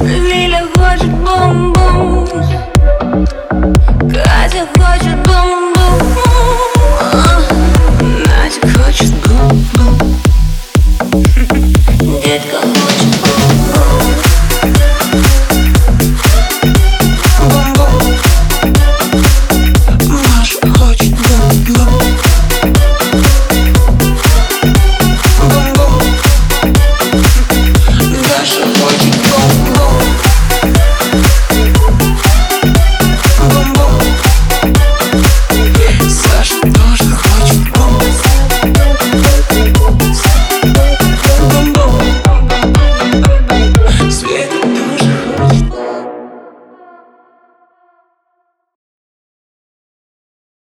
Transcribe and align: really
really 0.00 0.47